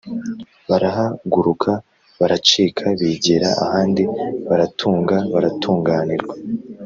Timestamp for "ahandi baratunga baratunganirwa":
3.63-6.33